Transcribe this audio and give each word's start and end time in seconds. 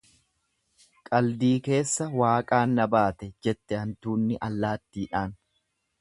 Qaldii 1.09 1.59
keessa 1.67 2.07
Waaqaan 2.21 2.75
na 2.79 2.87
baate 2.95 3.29
jette 3.49 3.79
hantuunni 3.83 4.41
allaattiidhaan. 4.49 5.37